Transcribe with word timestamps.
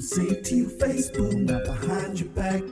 Say 0.00 0.22
it 0.22 0.44
to 0.46 0.54
your 0.56 0.70
face, 0.70 1.10
boom, 1.10 1.44
not 1.44 1.62
behind 1.64 2.20
your 2.20 2.30
back. 2.30 2.62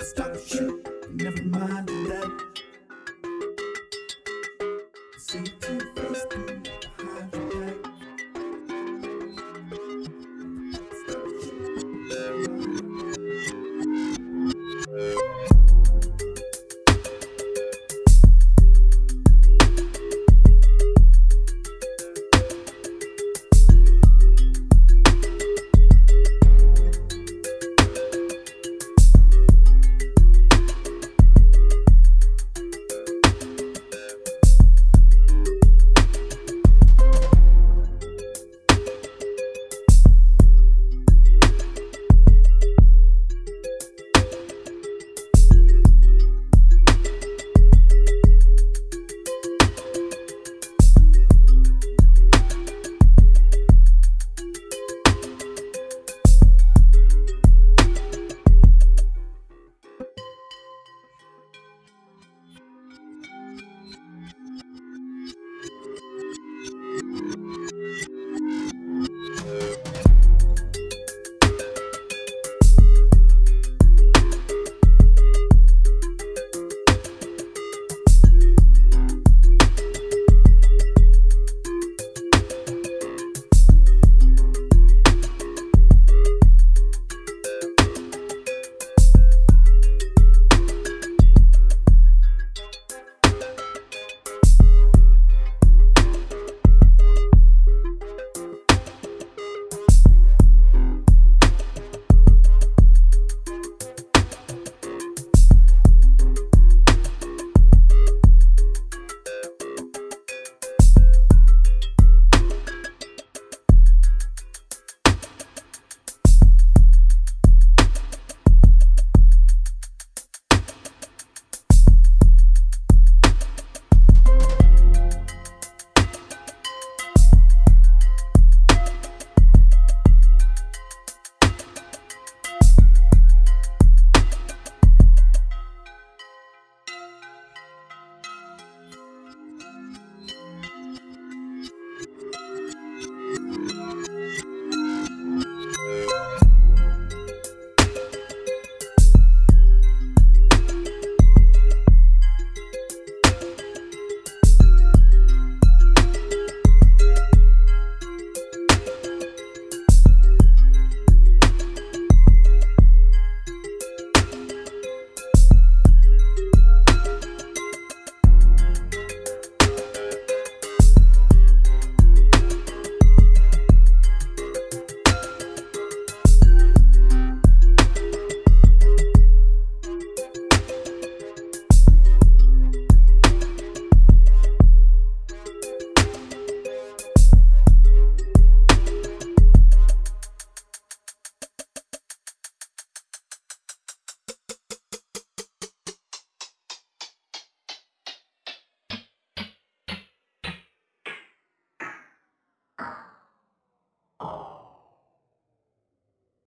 Stop 0.00 0.36
shit, 0.44 0.68
never 1.14 1.42
mind 1.44 1.86
that. 1.86 2.55